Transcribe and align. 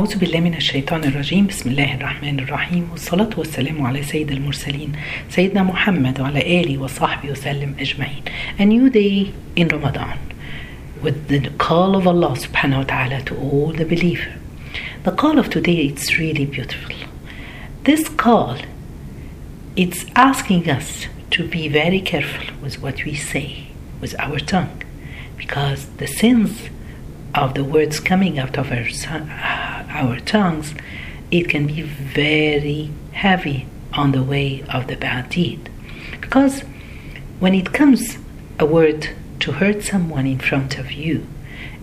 أعوذ 0.00 0.18
بالله 0.18 0.40
من 0.40 0.54
الشيطان 0.54 1.04
الرجيم 1.04 1.46
بسم 1.46 1.70
الله 1.70 1.94
الرحمن 1.94 2.38
الرحيم 2.40 2.88
والصلاة 2.90 3.30
والسلام 3.36 3.86
على 3.86 4.02
سيد 4.02 4.30
المرسلين 4.30 4.92
سيدنا 5.30 5.62
محمد 5.62 6.20
وعلى 6.20 6.60
آله 6.60 6.78
وصحبه 6.78 7.30
وسلم 7.30 7.74
أجمعين 7.80 8.22
A 8.60 8.64
new 8.64 8.90
day 8.90 9.32
in 9.56 9.66
Ramadan 9.68 10.18
with 11.02 11.26
the 11.26 11.50
call 11.58 11.96
of 11.96 12.06
Allah 12.06 12.36
subhanahu 12.36 12.78
wa 12.78 12.84
ta'ala 12.84 13.22
to 13.22 13.34
all 13.36 13.72
the 13.72 13.84
believer 13.84 14.34
The 15.02 15.10
call 15.10 15.36
of 15.36 15.50
today 15.50 15.78
it's 15.88 16.16
really 16.16 16.46
beautiful 16.46 16.94
This 17.82 18.08
call 18.08 18.56
it's 19.74 20.06
asking 20.14 20.70
us 20.70 21.06
to 21.32 21.48
be 21.48 21.66
very 21.66 22.00
careful 22.00 22.46
with 22.62 22.80
what 22.80 23.04
we 23.04 23.16
say 23.16 23.66
with 24.00 24.14
our 24.20 24.38
tongue 24.38 24.80
because 25.36 25.86
the 25.96 26.06
sins 26.06 26.68
of 27.34 27.54
the 27.54 27.64
words 27.64 28.00
coming 28.00 28.38
out 28.38 28.56
of 28.56 28.70
our, 28.70 28.86
uh, 29.10 29.84
our 29.90 30.20
tongues, 30.20 30.74
it 31.30 31.48
can 31.48 31.66
be 31.66 31.82
very 31.82 32.90
heavy 33.12 33.66
on 33.92 34.12
the 34.12 34.22
way 34.22 34.62
of 34.72 34.86
the 34.86 34.96
bad 34.96 35.30
deed. 35.30 35.68
Because 36.20 36.60
when 37.38 37.54
it 37.54 37.72
comes 37.72 38.18
a 38.58 38.66
word 38.66 39.10
to 39.40 39.52
hurt 39.52 39.82
someone 39.82 40.26
in 40.26 40.38
front 40.38 40.78
of 40.78 40.92
you, 40.92 41.26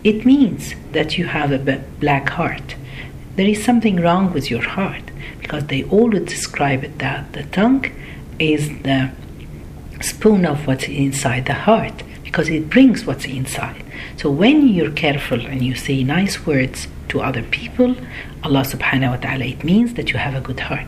it 0.04 0.26
means 0.26 0.76
that 0.92 1.18
you 1.18 1.26
have 1.26 1.52
a 1.52 1.84
black 2.00 2.30
heart. 2.30 2.76
There 3.36 3.48
is 3.48 3.64
something 3.64 3.98
wrong 3.98 4.34
with 4.34 4.50
your 4.52 4.62
heart 4.62 5.04
because 5.40 5.68
they 5.68 5.84
always 5.84 6.28
describe 6.30 6.84
it 6.84 7.00
that 7.00 7.34
the 7.34 7.44
tongue 7.44 7.92
is 8.40 8.70
the 8.84 9.12
spoon 10.02 10.46
of 10.46 10.68
what's 10.68 10.88
inside 10.88 11.46
the 11.46 11.54
heart 11.54 12.04
because 12.36 12.50
it 12.50 12.70
brings 12.70 13.06
what's 13.06 13.24
inside. 13.24 13.82
So 14.18 14.30
when 14.30 14.68
you're 14.68 14.92
careful 14.92 15.40
and 15.40 15.62
you 15.62 15.74
say 15.74 16.04
nice 16.04 16.46
words 16.46 16.90
to 17.08 17.22
other 17.22 17.42
people, 17.44 17.96
Allah 18.44 18.64
subhanahu 18.64 19.12
wa 19.12 19.16
ta'ala, 19.16 19.46
it 19.46 19.64
means 19.64 19.94
that 19.94 20.12
you 20.12 20.18
have 20.20 20.36
a 20.36 20.42
good 20.42 20.60
heart. 20.60 20.86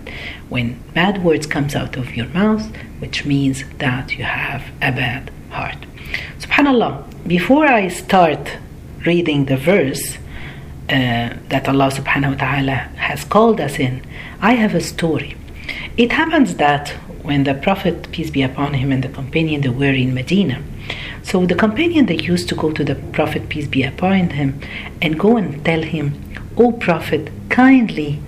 When 0.49 0.77
bad 0.93 1.23
words 1.23 1.47
comes 1.47 1.73
out 1.73 1.95
of 1.95 2.17
your 2.17 2.27
mouth, 2.41 2.65
which 2.99 3.23
means 3.23 3.63
that 3.77 4.17
you 4.17 4.25
have 4.25 4.61
a 4.81 4.91
bad 4.91 5.31
heart. 5.49 5.77
Subhanallah, 6.39 7.05
before 7.25 7.65
I 7.65 7.87
start 7.87 8.57
reading 9.05 9.45
the 9.45 9.55
verse 9.55 10.17
uh, 10.89 11.31
that 11.47 11.69
Allah 11.69 11.91
subhanahu 11.91 12.31
wa 12.31 12.39
ta'ala 12.45 12.77
has 13.07 13.23
called 13.23 13.61
us 13.61 13.79
in, 13.79 14.05
I 14.41 14.55
have 14.55 14.75
a 14.75 14.81
story. 14.81 15.37
It 15.95 16.11
happens 16.11 16.55
that 16.55 16.89
when 17.23 17.45
the 17.45 17.53
Prophet, 17.53 18.11
peace 18.11 18.31
be 18.31 18.41
upon 18.41 18.73
him, 18.73 18.91
and 18.91 19.01
the 19.01 19.13
companion 19.21 19.61
they 19.61 19.69
were 19.69 19.93
in 19.93 20.13
Medina, 20.13 20.61
so 21.27 21.45
the 21.45 21.55
companion 21.55 22.05
they 22.05 22.15
used 22.15 22.47
to 22.47 22.55
go 22.55 22.71
to 22.71 22.85
the 22.85 22.95
Prophet, 22.95 23.49
peace 23.49 23.67
be 23.67 23.83
upon 23.83 24.29
him, 24.29 24.61
and 25.01 25.19
go 25.19 25.35
and 25.35 25.63
tell 25.65 25.81
him, 25.81 26.13
O 26.55 26.71
Prophet, 26.71 27.29
kindly 27.49 28.21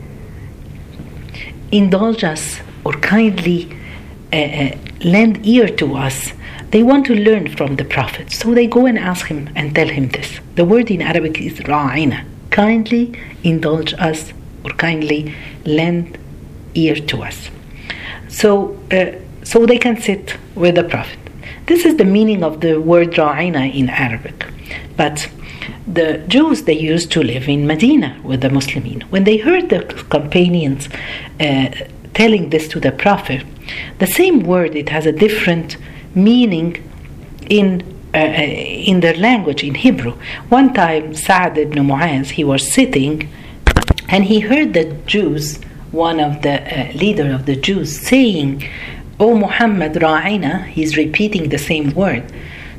indulge 1.72 2.26
us 2.26 2.60
or 2.84 2.92
kindly 2.92 3.72
uh, 4.34 4.36
uh, 4.36 4.78
lend 5.06 5.48
ear 5.48 5.70
to 5.78 5.96
us. 5.96 6.34
They 6.72 6.84
want 6.84 7.06
to 7.06 7.16
learn 7.16 7.48
from 7.56 7.78
the 7.78 7.86
Prophet. 7.86 8.34
So 8.34 8.54
they 8.54 8.68
go 8.68 8.86
and 8.86 9.00
ask 9.00 9.28
him 9.28 9.50
and 9.56 9.74
tell 9.74 9.88
him 9.88 10.10
this. 10.10 10.42
The 10.56 10.66
word 10.66 10.92
in 10.92 11.02
Arabic 11.02 11.40
is 11.40 11.54
ra'ina. 11.60 12.26
Kindly 12.50 13.18
indulge 13.44 13.94
us 13.94 14.34
or 14.66 14.72
kindly 14.72 15.34
lend 15.64 16.18
ear 16.74 16.96
to 16.96 17.24
us. 17.24 17.50
So, 18.28 18.78
uh, 18.92 19.14
so 19.46 19.66
they 19.66 19.78
can 19.78 20.02
sit 20.02 20.36
with 20.54 20.76
the 20.76 20.84
Prophet. 20.84 21.29
This 21.70 21.86
is 21.86 21.98
the 21.98 22.04
meaning 22.18 22.44
of 22.44 22.62
the 22.62 22.82
word 22.82 23.12
ra'ina 23.12 23.72
in 23.72 23.90
Arabic. 23.90 24.48
But 24.98 25.30
the 25.86 26.18
Jews 26.28 26.64
they 26.64 26.74
used 26.94 27.12
to 27.12 27.22
live 27.22 27.48
in 27.48 27.68
Medina 27.68 28.20
with 28.24 28.42
the 28.42 28.50
Muslimin. 28.50 29.04
When 29.12 29.24
they 29.24 29.38
heard 29.38 29.70
the 29.70 29.82
companions 30.10 30.90
uh, 31.40 31.70
telling 32.16 32.50
this 32.50 32.68
to 32.70 32.80
the 32.80 32.92
Prophet, 32.92 33.46
the 34.00 34.08
same 34.08 34.40
word 34.40 34.76
it 34.76 34.90
has 34.90 35.06
a 35.06 35.12
different 35.12 35.78
meaning 36.16 36.84
in 37.52 37.70
uh, 38.16 38.18
in 38.18 39.02
their 39.02 39.18
language 39.30 39.64
in 39.64 39.76
Hebrew. 39.76 40.14
One 40.58 40.74
time, 40.74 41.14
Sa'd 41.14 41.56
ibn 41.56 41.86
Mu'az 41.86 42.32
he 42.32 42.44
was 42.44 42.74
sitting, 42.74 43.30
and 44.08 44.24
he 44.24 44.40
heard 44.40 44.74
the 44.74 44.86
Jews, 45.06 45.60
one 45.92 46.20
of 46.20 46.42
the 46.42 46.56
uh, 46.64 46.94
leader 46.94 47.32
of 47.32 47.46
the 47.46 47.56
Jews, 47.56 47.90
saying, 48.12 48.68
"O 49.20 49.36
Muhammad 49.36 49.94
ra'ina," 49.94 50.66
he's 50.68 50.98
repeating 50.98 51.50
the 51.50 51.58
same 51.58 51.94
word. 51.94 52.24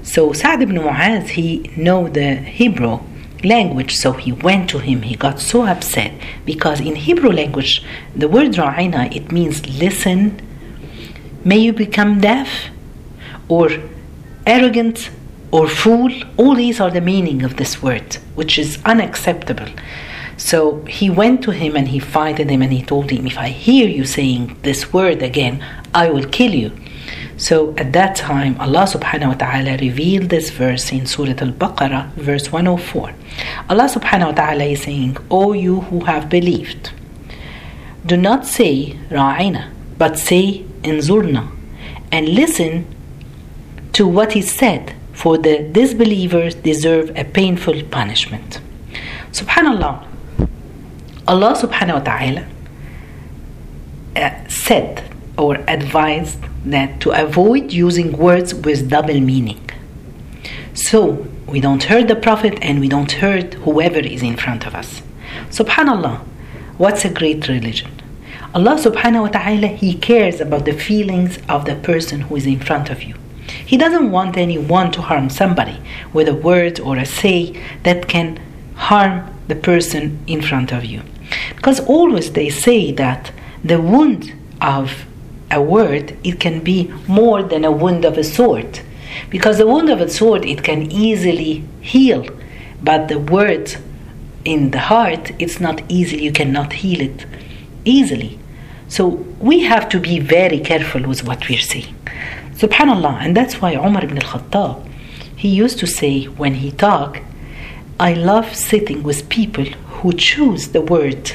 So 0.02 0.32
Sa'd 0.32 0.62
ibn 0.62 0.76
Mu'az, 0.76 1.30
he 1.30 1.70
know 1.76 2.08
the 2.08 2.36
Hebrew 2.36 3.00
language, 3.44 3.94
so 3.96 4.12
he 4.12 4.32
went 4.32 4.70
to 4.70 4.78
him. 4.78 5.02
He 5.02 5.14
got 5.14 5.40
so 5.40 5.66
upset 5.66 6.12
because 6.44 6.80
in 6.80 6.96
Hebrew 6.96 7.30
language, 7.30 7.82
the 8.16 8.28
word 8.28 8.52
ra'ina, 8.52 9.14
it 9.14 9.30
means 9.32 9.66
listen, 9.84 10.40
may 11.44 11.58
you 11.58 11.72
become 11.72 12.20
deaf, 12.20 12.48
or 13.48 13.70
arrogant, 14.46 15.10
or 15.50 15.68
fool. 15.68 16.10
All 16.36 16.54
these 16.54 16.80
are 16.80 16.90
the 16.90 17.00
meaning 17.00 17.42
of 17.42 17.56
this 17.56 17.82
word, 17.82 18.16
which 18.34 18.58
is 18.58 18.78
unacceptable. 18.84 19.68
So 20.40 20.82
he 20.86 21.10
went 21.10 21.42
to 21.42 21.50
him 21.50 21.76
and 21.76 21.86
he 21.86 21.98
fighted 21.98 22.48
him 22.48 22.62
and 22.62 22.72
he 22.72 22.82
told 22.82 23.10
him, 23.10 23.26
If 23.26 23.36
I 23.36 23.48
hear 23.48 23.86
you 23.86 24.06
saying 24.06 24.56
this 24.62 24.90
word 24.90 25.22
again, 25.22 25.62
I 25.94 26.08
will 26.08 26.24
kill 26.24 26.54
you. 26.54 26.72
So 27.36 27.74
at 27.76 27.92
that 27.92 28.16
time, 28.16 28.58
Allah 28.58 28.84
subhanahu 28.84 29.28
wa 29.28 29.34
ta'ala 29.34 29.76
revealed 29.76 30.30
this 30.30 30.48
verse 30.48 30.92
in 30.92 31.04
Surah 31.04 31.36
Al 31.44 31.52
Baqarah, 31.52 32.12
verse 32.14 32.50
104. 32.50 33.12
Allah 33.68 33.84
subhanahu 33.84 34.28
wa 34.28 34.32
ta'ala 34.32 34.64
is 34.64 34.82
saying, 34.82 35.18
O 35.30 35.52
you 35.52 35.80
who 35.82 36.00
have 36.04 36.30
believed, 36.30 36.90
do 38.06 38.16
not 38.16 38.46
say 38.46 38.96
ra'ina, 39.10 39.70
but 39.98 40.18
say 40.18 40.64
inzurna, 40.82 41.50
and 42.10 42.30
listen 42.30 42.86
to 43.92 44.08
what 44.08 44.34
is 44.34 44.50
said, 44.50 44.94
for 45.12 45.36
the 45.36 45.68
disbelievers 45.70 46.54
deserve 46.54 47.10
a 47.14 47.24
painful 47.24 47.82
punishment. 47.90 48.60
Subhanallah, 49.32 50.09
Allah 51.30 51.54
subhanahu 51.54 51.94
wa 51.94 52.00
ta'ala 52.00 52.44
uh, 54.16 54.48
said 54.48 55.14
or 55.38 55.54
advised 55.68 56.40
that 56.64 56.98
to 57.02 57.12
avoid 57.12 57.70
using 57.70 58.18
words 58.18 58.52
with 58.52 58.90
double 58.90 59.20
meaning. 59.20 59.60
So 60.74 61.28
we 61.46 61.60
don't 61.60 61.84
hurt 61.84 62.08
the 62.08 62.16
Prophet 62.16 62.58
and 62.60 62.80
we 62.80 62.88
don't 62.88 63.12
hurt 63.12 63.54
whoever 63.62 64.00
is 64.00 64.24
in 64.24 64.36
front 64.36 64.66
of 64.66 64.74
us. 64.74 65.02
Subhanallah, 65.50 66.18
what's 66.78 67.04
a 67.04 67.10
great 67.10 67.46
religion? 67.46 67.92
Allah 68.52 68.74
subhanahu 68.74 69.22
wa 69.22 69.28
ta'ala, 69.28 69.68
He 69.68 69.94
cares 69.94 70.40
about 70.40 70.64
the 70.64 70.72
feelings 70.72 71.38
of 71.48 71.64
the 71.64 71.76
person 71.76 72.22
who 72.22 72.34
is 72.34 72.44
in 72.44 72.58
front 72.58 72.90
of 72.90 73.04
you. 73.04 73.14
He 73.64 73.76
doesn't 73.76 74.10
want 74.10 74.36
anyone 74.36 74.90
to 74.90 75.02
harm 75.02 75.30
somebody 75.30 75.78
with 76.12 76.26
a 76.26 76.34
word 76.34 76.80
or 76.80 76.96
a 76.96 77.06
say 77.06 77.54
that 77.84 78.08
can 78.08 78.40
harm 78.74 79.32
the 79.46 79.54
person 79.54 80.18
in 80.26 80.42
front 80.42 80.72
of 80.72 80.84
you. 80.84 81.02
Because 81.56 81.80
always 81.80 82.32
they 82.32 82.50
say 82.50 82.92
that 82.92 83.32
the 83.64 83.80
wound 83.80 84.32
of 84.60 85.06
a 85.50 85.60
word 85.60 86.16
it 86.24 86.38
can 86.40 86.60
be 86.60 86.92
more 87.06 87.42
than 87.42 87.64
a 87.64 87.72
wound 87.72 88.04
of 88.04 88.16
a 88.16 88.24
sword. 88.24 88.80
Because 89.28 89.58
the 89.58 89.66
wound 89.66 89.88
of 89.90 90.00
a 90.00 90.08
sword 90.08 90.44
it 90.44 90.62
can 90.62 90.90
easily 90.90 91.64
heal. 91.80 92.26
But 92.82 93.08
the 93.08 93.18
word 93.18 93.74
in 94.44 94.70
the 94.70 94.78
heart 94.78 95.32
it's 95.38 95.60
not 95.60 95.82
easy. 95.88 96.22
you 96.22 96.32
cannot 96.32 96.72
heal 96.72 97.00
it 97.00 97.26
easily. 97.84 98.38
So 98.88 99.06
we 99.40 99.60
have 99.60 99.88
to 99.90 100.00
be 100.00 100.18
very 100.18 100.60
careful 100.60 101.02
with 101.06 101.24
what 101.24 101.48
we're 101.48 101.58
saying. 101.58 101.94
Subhanallah. 102.54 103.14
And 103.22 103.36
that's 103.36 103.60
why 103.60 103.74
umar 103.74 104.04
ibn 104.04 104.18
al-khattab 104.18 104.90
he 105.40 105.48
used 105.48 105.78
to 105.78 105.86
say 105.86 106.24
when 106.24 106.56
he 106.56 106.70
talked, 106.70 107.22
i 107.98 108.12
love 108.12 108.54
sitting 108.54 109.02
with 109.02 109.26
people 109.30 109.64
who 110.00 110.12
choose 110.12 110.68
the 110.68 110.80
word 110.80 111.32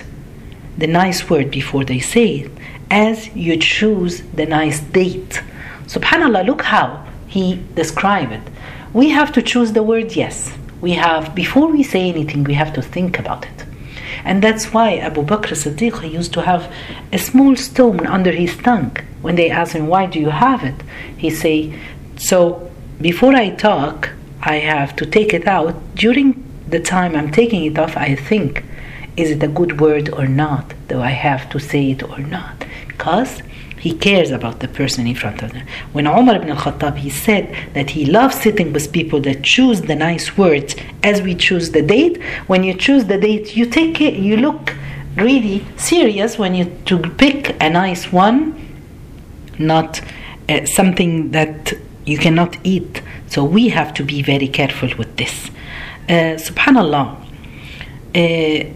the 0.78 0.88
nice 0.88 1.30
word 1.30 1.50
before 1.52 1.86
they 1.86 2.00
say 2.00 2.28
it 2.42 2.52
as 2.92 3.34
you 3.36 3.58
choose 3.58 4.22
the 4.34 4.46
nice 4.46 4.80
date. 4.80 5.42
Subhanallah, 5.86 6.46
look 6.46 6.62
how 6.62 7.06
he 7.28 7.64
described 7.76 8.34
it. 8.34 8.42
We 8.94 9.10
have 9.10 9.32
to 9.34 9.42
choose 9.42 9.72
the 9.74 9.84
word 9.84 10.16
yes. 10.16 10.52
We 10.82 10.92
have, 10.94 11.34
before 11.34 11.68
we 11.72 11.84
say 11.84 12.10
anything, 12.10 12.44
we 12.44 12.54
have 12.54 12.74
to 12.74 12.82
think 12.82 13.20
about 13.20 13.46
it. 13.46 13.66
And 14.24 14.42
that's 14.42 14.74
why 14.74 14.98
Abu 14.98 15.24
Bakr 15.24 15.54
Siddiq 15.56 16.12
used 16.12 16.34
to 16.34 16.42
have 16.42 16.72
a 17.12 17.18
small 17.18 17.56
stone 17.56 18.06
under 18.08 18.32
his 18.32 18.56
tongue. 18.58 18.96
When 19.22 19.36
they 19.36 19.50
ask 19.50 19.74
him, 19.74 19.88
why 19.88 20.06
do 20.06 20.20
you 20.20 20.30
have 20.30 20.64
it? 20.64 20.76
He 21.18 21.30
say, 21.30 21.80
so 22.18 22.72
before 23.02 23.34
I 23.36 23.50
talk, 23.52 24.10
I 24.42 24.58
have 24.58 24.96
to 24.98 25.06
take 25.06 25.34
it 25.34 25.48
out. 25.48 25.76
During 25.96 26.45
the 26.68 26.80
time 26.80 27.16
I'm 27.16 27.32
taking 27.32 27.66
it 27.66 27.78
off, 27.78 27.96
I 27.96 28.16
think, 28.16 28.64
is 29.16 29.32
it 29.32 29.44
a 29.44 29.48
good 29.48 29.80
word 29.80 30.10
or 30.10 30.28
not? 30.28 30.74
Do 30.88 31.02
I 31.02 31.12
have 31.12 31.50
to 31.50 31.60
say 31.60 31.92
it 31.92 32.04
or 32.04 32.20
not? 32.20 32.66
Because 32.88 33.42
He 33.86 33.94
cares 33.94 34.32
about 34.32 34.62
the 34.62 34.68
person 34.68 35.06
in 35.06 35.14
front 35.14 35.44
of 35.44 35.52
him. 35.52 35.68
When 35.94 36.08
Umar 36.08 36.38
ibn 36.38 36.50
al-Khattab, 36.50 36.96
he 36.98 37.12
said 37.12 37.56
that 37.76 37.92
he 37.92 38.04
loves 38.04 38.36
sitting 38.42 38.74
with 38.74 38.92
people 38.92 39.20
that 39.22 39.44
choose 39.44 39.82
the 39.82 39.94
nice 39.94 40.36
words 40.36 40.76
as 41.04 41.22
we 41.22 41.36
choose 41.36 41.70
the 41.70 41.84
date. 41.84 42.20
When 42.48 42.64
you 42.64 42.74
choose 42.74 43.06
the 43.06 43.20
date, 43.20 43.56
you 43.56 43.68
take 43.68 44.02
it, 44.02 44.16
you 44.16 44.38
look 44.38 44.74
really 45.16 45.64
serious 45.78 46.40
when 46.40 46.56
you 46.56 46.66
to 46.86 46.98
pick 46.98 47.56
a 47.62 47.70
nice 47.70 48.12
one, 48.12 48.40
not 49.60 50.02
uh, 50.50 50.66
something 50.66 51.30
that 51.30 51.74
you 52.08 52.18
cannot 52.18 52.58
eat. 52.64 53.04
So 53.28 53.44
we 53.44 53.70
have 53.70 53.94
to 53.94 54.04
be 54.04 54.24
very 54.24 54.48
careful 54.48 54.90
with 54.98 55.16
this. 55.18 55.52
Uh, 56.08 56.38
subhanallah. 56.38 57.18
Uh, 58.14 58.70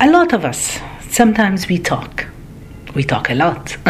a 0.00 0.08
lot 0.08 0.32
of 0.32 0.44
us 0.44 0.78
sometimes 1.10 1.68
we 1.68 1.78
talk. 1.78 2.26
We 2.94 3.02
talk 3.02 3.30
a 3.30 3.34
lot. 3.34 3.66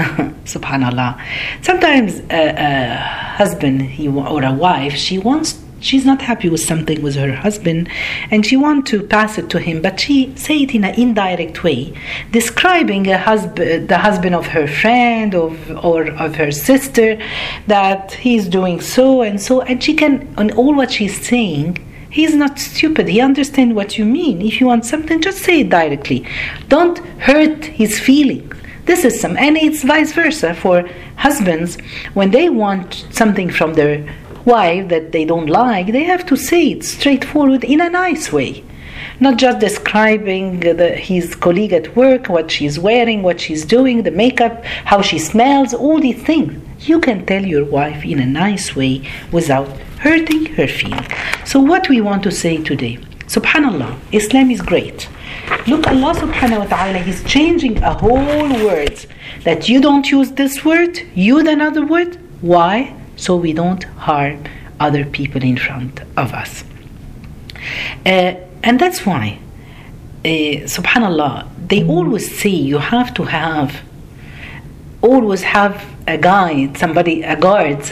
Subhanallah. 0.45 1.23
Sometimes 1.63 2.21
a, 2.31 2.55
a 2.57 2.97
husband 2.97 3.83
he, 3.83 4.09
or 4.09 4.43
a 4.43 4.53
wife 4.53 4.95
she 4.95 5.19
wants 5.19 5.63
she's 5.81 6.05
not 6.05 6.21
happy 6.21 6.49
with 6.49 6.61
something 6.61 7.01
with 7.03 7.15
her 7.15 7.33
husband 7.33 7.89
and 8.31 8.45
she 8.45 8.57
wants 8.57 8.91
to 8.91 9.03
pass 9.03 9.39
it 9.39 9.49
to 9.51 9.59
him 9.61 9.81
but 9.81 10.01
she 10.01 10.35
say 10.37 10.63
it 10.63 10.75
in 10.75 10.83
an 10.85 10.95
indirect 10.99 11.63
way 11.63 11.93
describing 12.33 13.07
a 13.07 13.19
husband 13.19 13.89
the 13.89 13.99
husband 13.99 14.35
of 14.35 14.47
her 14.47 14.67
friend 14.67 15.35
of, 15.35 15.85
or 15.85 16.11
of 16.11 16.35
her 16.35 16.51
sister 16.51 17.17
that 17.69 18.13
he's 18.13 18.49
doing 18.49 18.81
so 18.81 19.23
and 19.23 19.41
so 19.41 19.61
and 19.63 19.83
she 19.85 19.95
can 19.95 20.35
on 20.37 20.51
all 20.53 20.75
what 20.75 20.91
she's 20.91 21.25
saying 21.25 21.79
He's 22.11 22.35
not 22.35 22.59
stupid. 22.59 23.09
He 23.09 23.21
understands 23.21 23.75
what 23.75 23.99
you 23.99 24.05
mean. 24.05 24.41
If 24.41 24.61
you 24.61 24.67
want 24.67 24.87
something, 24.87 25.21
just 25.21 25.39
say 25.39 25.61
it 25.61 25.69
directly. 25.69 26.27
Don't 26.69 26.99
hurt 27.21 27.65
his 27.65 28.01
feelings. 28.01 28.55
This 28.87 29.05
is 29.05 29.21
some, 29.21 29.37
and 29.37 29.59
it's 29.59 29.85
vice 29.85 30.13
versa 30.13 30.55
for 30.55 30.89
husbands. 31.17 31.77
When 32.15 32.31
they 32.31 32.49
want 32.49 33.07
something 33.11 33.51
from 33.51 33.75
their 33.75 34.09
wife 34.47 34.89
that 34.89 35.13
they 35.13 35.27
don't 35.27 35.51
like, 35.51 35.89
they 35.89 36.05
have 36.05 36.25
to 36.27 36.37
say 36.37 36.69
it 36.69 36.85
straightforward 36.85 37.65
in 37.65 37.83
a 37.83 37.91
nice 37.91 38.33
way. 38.33 38.65
Not 39.21 39.37
just 39.37 39.59
describing 39.59 40.61
the, 40.61 40.91
his 40.97 41.35
colleague 41.35 41.75
at 41.75 41.95
work, 41.95 42.29
what 42.29 42.51
she's 42.51 42.79
wearing, 42.79 43.23
what 43.23 43.41
she's 43.41 43.67
doing, 43.67 44.05
the 44.05 44.11
makeup, 44.11 44.65
how 44.65 45.03
she 45.03 45.19
smells, 45.19 45.75
all 45.75 46.01
these 46.01 46.23
things. 46.23 46.59
You 46.89 46.99
can 47.01 47.27
tell 47.27 47.45
your 47.45 47.67
wife 47.67 48.05
in 48.07 48.21
a 48.21 48.27
nice 48.27 48.75
way 48.75 49.07
without 49.33 49.69
hurting 49.99 50.47
her 50.57 50.67
feelings. 50.67 51.07
So, 51.45 51.61
what 51.61 51.89
we 51.89 52.01
want 52.01 52.23
to 52.25 52.31
say 52.31 52.63
today, 52.63 52.99
subhanallah, 53.27 53.99
Islam 54.13 54.51
is 54.51 54.61
great. 54.61 55.09
Look, 55.67 55.87
Allah 55.87 56.15
subhanahu 56.15 56.59
wa 56.61 56.67
ta'ala, 56.67 56.99
He's 56.99 57.23
changing 57.25 57.83
a 57.83 57.95
whole 57.95 58.49
word 58.67 59.07
that 59.45 59.69
you 59.69 59.81
don't 59.81 60.11
use 60.11 60.33
this 60.33 60.65
word, 60.65 60.99
use 61.15 61.47
another 61.47 61.85
word. 61.85 62.17
Why? 62.41 62.95
So 63.17 63.37
we 63.37 63.53
don't 63.53 63.85
harm 64.07 64.45
other 64.79 65.05
people 65.05 65.43
in 65.43 65.57
front 65.57 66.01
of 66.17 66.33
us. 66.33 66.65
Uh, 68.07 68.35
and 68.63 68.79
that's 68.79 69.05
why, 69.05 69.39
uh, 70.25 70.29
subhanallah, 70.77 71.49
they 71.69 71.85
always 71.85 72.39
say 72.41 72.51
you 72.51 72.79
have 72.79 73.13
to 73.15 73.25
have, 73.25 73.83
always 75.03 75.43
have 75.43 75.85
a 76.07 76.17
guide, 76.17 76.77
somebody, 76.77 77.23
a 77.23 77.37
guard 77.37 77.83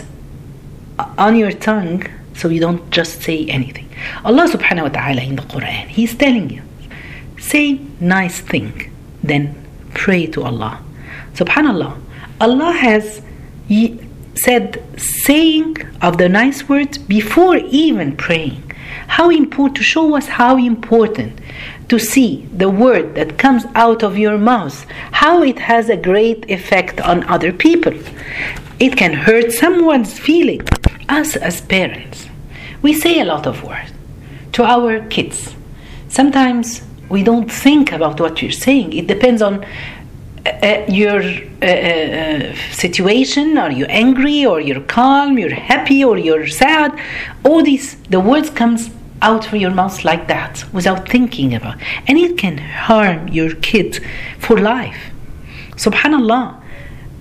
on 0.98 1.36
your 1.36 1.52
tongue 1.52 2.04
so 2.34 2.48
you 2.48 2.60
don't 2.60 2.90
just 2.90 3.22
say 3.22 3.46
anything. 3.46 3.88
Allah 4.24 4.48
subhanahu 4.48 4.82
wa 4.82 4.88
ta'ala 4.88 5.22
in 5.22 5.36
the 5.36 5.42
Quran, 5.42 5.86
He's 5.88 6.14
telling 6.14 6.50
you, 6.50 6.62
say 7.38 7.80
nice 8.00 8.40
thing, 8.40 8.92
then 9.22 9.54
pray 9.94 10.26
to 10.26 10.42
Allah. 10.42 10.82
Subhanallah, 11.34 11.98
Allah 12.40 12.72
has 12.72 13.22
said 14.34 14.82
saying 15.00 15.76
of 16.02 16.18
the 16.18 16.28
nice 16.28 16.68
words 16.68 16.98
before 16.98 17.56
even 17.56 18.16
praying. 18.16 18.62
How 19.08 19.30
important 19.30 19.76
to 19.76 19.82
show 19.82 20.16
us 20.16 20.26
how 20.26 20.56
important 20.56 21.40
to 21.88 21.98
see 21.98 22.46
the 22.52 22.68
word 22.68 23.14
that 23.14 23.38
comes 23.38 23.64
out 23.74 24.02
of 24.02 24.18
your 24.18 24.38
mouth, 24.38 24.84
how 25.12 25.42
it 25.42 25.58
has 25.58 25.88
a 25.88 25.96
great 25.96 26.50
effect 26.50 27.00
on 27.00 27.24
other 27.24 27.52
people. 27.52 27.94
It 28.78 28.96
can 28.96 29.12
hurt 29.12 29.52
someone's 29.52 30.18
feeling. 30.18 30.62
Us 31.08 31.36
as 31.36 31.60
parents, 31.60 32.28
we 32.82 32.92
say 32.92 33.20
a 33.20 33.24
lot 33.24 33.46
of 33.46 33.62
words 33.62 33.92
to 34.52 34.64
our 34.64 35.00
kids. 35.08 35.54
Sometimes 36.08 36.82
we 37.08 37.22
don't 37.22 37.50
think 37.50 37.92
about 37.92 38.20
what 38.20 38.42
you're 38.42 38.50
saying. 38.50 38.92
It 38.92 39.06
depends 39.06 39.40
on 39.40 39.64
uh, 39.64 40.48
uh 40.48 40.84
your 40.88 41.22
uh, 41.62 41.66
uh, 41.66 42.54
situation. 42.72 43.56
Are 43.58 43.70
you 43.70 43.86
angry 43.86 44.44
or 44.44 44.60
you're 44.60 44.82
calm? 44.82 45.38
You're 45.38 45.54
happy 45.54 46.04
or 46.04 46.18
you're 46.18 46.48
sad? 46.48 46.98
All 47.44 47.62
these, 47.62 47.96
the 48.10 48.20
words 48.20 48.50
comes 48.50 48.90
out 49.22 49.46
of 49.46 49.54
your 49.54 49.70
mouth 49.70 50.04
like 50.04 50.26
that 50.28 50.64
without 50.72 51.08
thinking 51.08 51.54
about, 51.54 51.76
and 52.06 52.18
it 52.18 52.36
can 52.36 52.58
harm 52.58 53.28
your 53.28 53.54
kid 53.56 54.00
for 54.38 54.58
life. 54.58 55.10
Subhanallah 55.76 56.62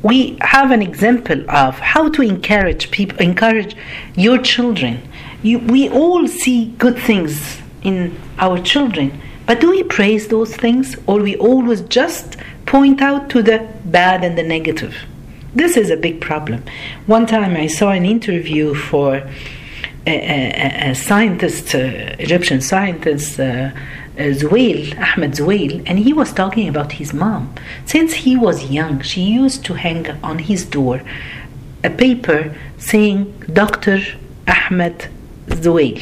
we 0.06 0.38
have 0.42 0.70
an 0.70 0.84
example 0.84 1.44
of 1.50 1.80
how 1.80 2.08
to 2.10 2.22
encourage 2.22 2.92
people, 2.92 3.18
encourage 3.18 3.76
your 4.16 4.38
children. 4.38 5.02
You, 5.42 5.58
we 5.58 5.90
all 5.90 6.28
see 6.28 6.68
good 6.78 7.00
things 7.00 7.60
in 7.82 8.16
our 8.38 8.62
children, 8.62 9.20
but 9.48 9.60
do 9.60 9.72
we 9.72 9.82
praise 9.82 10.28
those 10.28 10.56
things 10.56 10.96
or 11.08 11.22
we 11.22 11.36
always 11.38 11.82
just 11.82 12.38
point 12.68 13.02
out 13.02 13.32
to 13.32 13.42
the 13.42 13.68
bad 13.86 14.24
and 14.24 14.38
the 14.38 14.44
negative? 14.44 14.96
This 15.56 15.76
is 15.76 15.90
a 15.90 15.98
big 15.98 16.22
problem. 16.22 16.62
One 17.08 17.26
time 17.26 17.58
I 17.58 17.66
saw 17.66 17.90
an 17.90 18.06
interview 18.06 18.76
for 18.76 19.16
a, 19.16 19.32
a, 20.06 20.92
a 20.92 20.94
scientist, 20.94 21.74
uh, 21.74 21.80
Egyptian 22.20 22.62
scientist, 22.62 23.40
uh, 23.40 23.72
Uh, 24.18 24.32
Zewail, 24.34 24.98
Ahmed 24.98 25.32
Zewail, 25.32 25.84
and 25.86 26.00
he 26.00 26.14
was 26.14 26.32
talking 26.32 26.70
about 26.70 26.94
his 26.94 27.14
mom. 27.14 27.54
Since 27.86 28.14
he 28.14 28.38
was 28.38 28.72
young, 28.72 29.02
she 29.02 29.22
used 29.22 29.66
to 29.66 29.74
hang 29.74 30.10
on 30.24 30.40
his 30.40 30.64
door 30.64 31.02
a 31.86 31.90
paper 31.90 32.56
saying 32.78 33.20
Dr. 33.54 34.00
Ahmed 34.48 35.08
Zewail. 35.48 36.02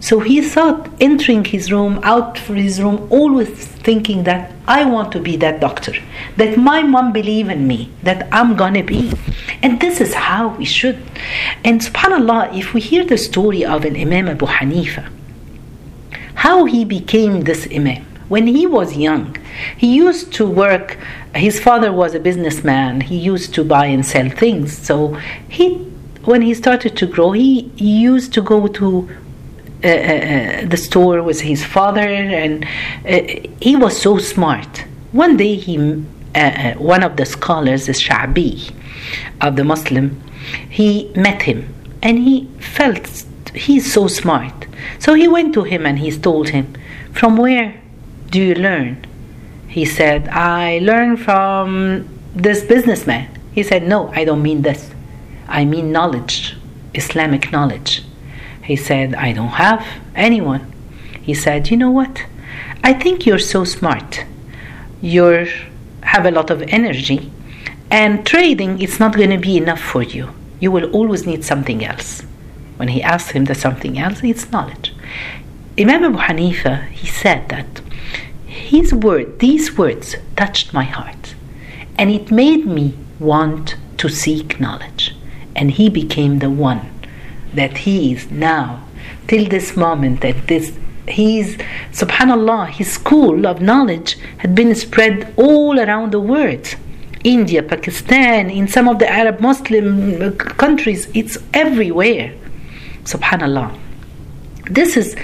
So 0.00 0.20
he 0.20 0.42
thought 0.42 0.90
entering 1.00 1.44
his 1.44 1.72
room, 1.72 1.98
out 2.02 2.38
for 2.38 2.54
his 2.54 2.80
room, 2.82 3.08
always 3.10 3.48
thinking 3.48 4.24
that 4.24 4.52
I 4.68 4.84
want 4.84 5.10
to 5.12 5.20
be 5.20 5.36
that 5.38 5.58
doctor, 5.60 5.94
that 6.36 6.58
my 6.58 6.82
mom 6.82 7.12
believe 7.12 7.48
in 7.48 7.66
me, 7.66 7.90
that 8.02 8.28
I'm 8.30 8.56
gonna 8.56 8.84
be. 8.84 9.12
And 9.62 9.80
this 9.80 10.00
is 10.00 10.12
how 10.12 10.48
we 10.48 10.64
should. 10.64 10.98
And 11.64 11.80
subhanAllah, 11.80 12.56
if 12.56 12.74
we 12.74 12.80
hear 12.80 13.04
the 13.04 13.16
story 13.16 13.64
of 13.64 13.84
an 13.84 13.96
Imam 13.96 14.28
Abu 14.28 14.46
Hanifa, 14.46 15.08
how 16.46 16.64
he 16.64 16.84
became 16.84 17.40
this 17.40 17.66
imam. 17.78 18.02
When 18.28 18.46
he 18.46 18.64
was 18.78 18.96
young, 18.96 19.36
he 19.82 19.88
used 20.06 20.32
to 20.34 20.44
work, 20.64 20.96
his 21.34 21.58
father 21.58 21.90
was 21.92 22.14
a 22.14 22.20
businessman, 22.20 23.00
he 23.00 23.16
used 23.18 23.52
to 23.56 23.64
buy 23.64 23.86
and 23.86 24.06
sell 24.06 24.28
things. 24.30 24.68
So 24.88 24.96
he, 25.48 25.66
when 26.30 26.42
he 26.42 26.54
started 26.54 26.96
to 27.00 27.06
grow, 27.14 27.32
he, 27.32 27.72
used 28.12 28.32
to 28.34 28.42
go 28.42 28.58
to 28.80 28.88
uh, 29.82 29.88
uh, 29.88 29.90
uh 29.90 30.66
the 30.72 30.76
store 30.76 31.18
with 31.28 31.40
his 31.40 31.64
father, 31.76 32.08
and 32.42 32.64
uh, 32.64 32.68
he 33.60 33.74
was 33.84 33.94
so 34.06 34.12
smart. 34.18 34.72
One 35.24 35.36
day, 35.36 35.54
he, 35.66 35.76
uh, 35.78 36.38
uh, 36.38 36.74
one 36.94 37.02
of 37.08 37.12
the 37.16 37.26
scholars, 37.26 37.86
the 37.86 37.96
Sha'bi 38.04 38.72
of 39.40 39.56
the 39.56 39.64
Muslim, 39.64 40.06
he 40.78 40.88
met 41.16 41.42
him, 41.42 41.58
and 42.02 42.14
he 42.28 42.48
felt 42.76 43.25
he's 43.56 43.92
so 43.92 44.06
smart. 44.06 44.66
So 44.98 45.14
he 45.14 45.28
went 45.28 45.54
to 45.54 45.62
him 45.64 45.86
and 45.86 45.98
he 45.98 46.10
told 46.12 46.50
him, 46.50 46.74
From 47.12 47.36
where 47.36 47.80
do 48.30 48.40
you 48.40 48.54
learn? 48.54 49.04
He 49.68 49.84
said, 49.84 50.28
I 50.28 50.78
learn 50.78 51.16
from 51.16 52.08
this 52.34 52.62
businessman. 52.64 53.28
He 53.52 53.62
said, 53.62 53.86
No, 53.86 54.08
I 54.14 54.24
don't 54.24 54.42
mean 54.42 54.62
this. 54.62 54.90
I 55.48 55.64
mean 55.64 55.92
knowledge, 55.92 56.56
Islamic 56.94 57.52
knowledge. 57.52 58.02
He 58.62 58.76
said, 58.76 59.14
I 59.14 59.32
don't 59.32 59.48
have 59.48 59.86
anyone. 60.14 60.72
He 61.22 61.34
said, 61.34 61.70
You 61.70 61.76
know 61.76 61.90
what? 61.90 62.24
I 62.82 62.92
think 62.92 63.26
you're 63.26 63.38
so 63.38 63.64
smart. 63.64 64.24
You 65.00 65.46
have 66.02 66.26
a 66.26 66.30
lot 66.30 66.50
of 66.50 66.62
energy, 66.62 67.32
and 67.90 68.24
trading 68.26 68.80
is 68.80 69.00
not 69.00 69.16
going 69.16 69.30
to 69.30 69.38
be 69.38 69.56
enough 69.56 69.80
for 69.80 70.02
you. 70.02 70.30
You 70.60 70.70
will 70.70 70.90
always 70.92 71.26
need 71.26 71.44
something 71.44 71.84
else. 71.84 72.22
When 72.76 72.88
he 72.88 73.02
asked 73.02 73.32
him 73.32 73.44
that 73.46 73.56
something 73.56 73.98
else, 73.98 74.22
it's 74.22 74.50
knowledge. 74.50 74.94
Imam 75.78 76.04
Abu 76.04 76.18
Hanifa, 76.18 76.88
he 76.88 77.06
said 77.06 77.48
that 77.48 77.80
his 78.46 78.92
word, 78.92 79.38
these 79.38 79.76
words 79.76 80.16
touched 80.36 80.72
my 80.72 80.84
heart 80.84 81.34
and 81.98 82.10
it 82.10 82.30
made 82.30 82.66
me 82.66 82.94
want 83.18 83.76
to 83.98 84.08
seek 84.08 84.60
knowledge. 84.60 85.14
And 85.54 85.70
he 85.70 85.88
became 85.88 86.38
the 86.38 86.50
one 86.50 86.90
that 87.54 87.78
he 87.78 88.12
is 88.12 88.30
now, 88.30 88.84
till 89.28 89.46
this 89.48 89.76
moment, 89.76 90.20
that 90.20 90.46
this 90.48 90.76
he's 91.08 91.56
subhanallah 91.92 92.68
his 92.68 92.92
school 92.92 93.46
of 93.46 93.62
knowledge 93.62 94.18
had 94.38 94.56
been 94.56 94.74
spread 94.74 95.32
all 95.36 95.78
around 95.78 96.10
the 96.10 96.18
world 96.18 96.74
India, 97.26 97.60
Pakistan, 97.60 98.50
in 98.50 98.68
some 98.68 98.88
of 98.88 99.00
the 99.00 99.10
Arab 99.10 99.40
Muslim 99.40 100.36
countries. 100.36 101.08
It's 101.12 101.36
everywhere. 101.52 102.32
Subhanallah. 103.06 103.78
This 104.70 104.96
is 104.96 105.16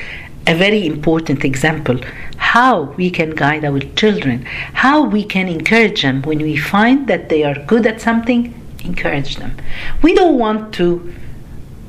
a 0.46 0.54
very 0.54 0.86
important 0.86 1.44
example 1.44 1.98
how 2.36 2.82
we 2.98 3.10
can 3.10 3.30
guide 3.30 3.64
our 3.64 3.80
children, 4.00 4.44
how 4.74 5.02
we 5.02 5.24
can 5.24 5.48
encourage 5.48 6.02
them 6.02 6.22
when 6.22 6.38
we 6.38 6.56
find 6.56 7.06
that 7.08 7.28
they 7.28 7.44
are 7.44 7.54
good 7.66 7.86
at 7.86 8.00
something, 8.00 8.52
encourage 8.84 9.36
them. 9.36 9.56
We 10.02 10.14
don't 10.14 10.38
want 10.38 10.74
to 10.74 11.14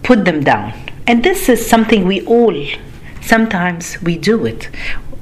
put 0.04 0.26
them 0.26 0.44
down. 0.44 0.74
And 1.06 1.24
this 1.24 1.50
is 1.50 1.66
something 1.66 2.08
we 2.08 2.26
all 2.26 2.56
sometimes 3.22 4.02
we 4.02 4.18
do 4.18 4.46
it. 4.46 4.70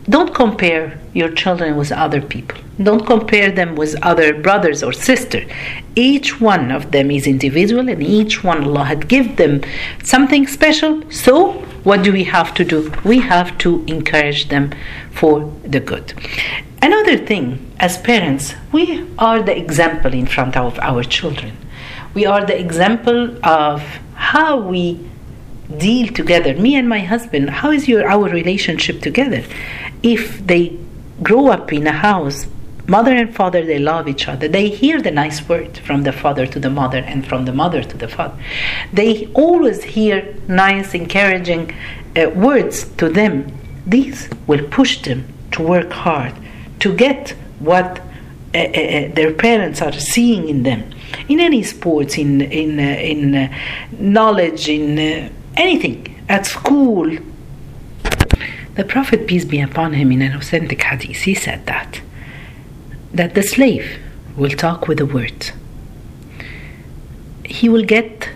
Don't 0.09 0.33
compare 0.33 0.99
your 1.13 1.29
children 1.31 1.77
with 1.77 1.91
other 1.91 2.21
people. 2.21 2.59
Don't 2.81 3.05
compare 3.05 3.51
them 3.51 3.75
with 3.75 3.95
other 4.01 4.33
brothers 4.33 4.81
or 4.81 4.93
sisters. 4.93 5.49
Each 5.95 6.41
one 6.41 6.71
of 6.71 6.91
them 6.91 7.11
is 7.11 7.27
individual 7.27 7.87
and 7.87 8.01
each 8.01 8.43
one 8.43 8.63
Allah 8.63 8.85
had 8.85 9.07
given 9.07 9.35
them 9.35 9.61
something 10.03 10.47
special. 10.47 11.03
So 11.11 11.53
what 11.83 12.03
do 12.03 12.11
we 12.11 12.23
have 12.23 12.53
to 12.55 12.63
do? 12.63 12.91
We 13.03 13.19
have 13.19 13.57
to 13.59 13.83
encourage 13.85 14.49
them 14.49 14.71
for 15.11 15.53
the 15.63 15.79
good. 15.79 16.13
Another 16.81 17.17
thing, 17.17 17.71
as 17.79 17.99
parents, 17.99 18.55
we 18.71 19.07
are 19.19 19.43
the 19.43 19.55
example 19.55 20.13
in 20.13 20.25
front 20.25 20.57
of 20.57 20.79
our 20.79 21.03
children. 21.03 21.55
We 22.15 22.25
are 22.25 22.43
the 22.43 22.59
example 22.59 23.37
of 23.45 23.81
how 24.15 24.57
we 24.57 25.10
deal 25.77 26.07
together. 26.13 26.55
Me 26.55 26.75
and 26.75 26.87
my 26.87 26.99
husband, 26.99 27.49
how 27.49 27.71
is 27.71 27.87
your 27.87 28.07
our 28.07 28.29
relationship 28.29 29.01
together? 29.01 29.43
If 30.03 30.45
they 30.45 30.77
grow 31.21 31.47
up 31.47 31.71
in 31.71 31.87
a 31.87 31.91
house 31.91 32.47
mother 32.87 33.11
and 33.11 33.33
father 33.33 33.65
they 33.65 33.79
love 33.79 34.07
each 34.07 34.27
other 34.27 34.47
they 34.47 34.67
hear 34.69 35.01
the 35.01 35.11
nice 35.11 35.47
word 35.47 35.77
from 35.77 36.03
the 36.03 36.11
father 36.11 36.45
to 36.47 36.59
the 36.59 36.69
mother 36.69 36.97
and 36.97 37.25
from 37.27 37.45
the 37.45 37.53
mother 37.53 37.83
to 37.83 37.97
the 37.97 38.07
father 38.07 38.37
they 38.91 39.27
always 39.33 39.83
hear 39.83 40.35
nice 40.47 40.93
encouraging 40.93 41.73
uh, 42.17 42.29
words 42.31 42.85
to 42.95 43.07
them 43.09 43.33
these 43.85 44.29
will 44.47 44.65
push 44.69 45.01
them 45.03 45.25
to 45.51 45.61
work 45.61 45.91
hard 45.91 46.33
to 46.79 46.93
get 46.95 47.29
what 47.59 47.99
uh, 48.53 48.57
uh, 48.57 48.61
uh 48.61 49.13
their 49.13 49.33
parents 49.33 49.81
are 49.81 49.93
seeing 49.93 50.49
in 50.49 50.63
them 50.63 50.83
in 51.29 51.39
any 51.39 51.63
sports 51.63 52.17
in 52.17 52.41
in 52.41 52.79
uh, 52.79 53.11
in 53.11 53.35
uh, 53.35 53.57
knowledge 53.99 54.67
in 54.67 55.31
anything 55.57 56.23
at 56.29 56.45
school 56.45 57.17
the 58.75 58.85
prophet 58.85 59.27
peace 59.27 59.45
be 59.45 59.59
upon 59.59 59.93
him 59.93 60.11
in 60.11 60.21
an 60.21 60.33
authentic 60.33 60.81
hadith 60.81 61.21
he 61.23 61.33
said 61.33 61.65
that 61.65 62.01
that 63.13 63.35
the 63.35 63.43
slave 63.43 63.99
will 64.35 64.49
talk 64.51 64.87
with 64.87 64.97
the 64.97 65.05
word. 65.05 65.51
He 67.45 67.69
will 67.69 67.83
get 67.83 68.29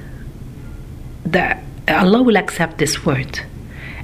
that 1.25 1.63
Allah 1.87 2.21
will 2.21 2.37
accept 2.37 2.77
this 2.77 3.05
word. 3.05 3.39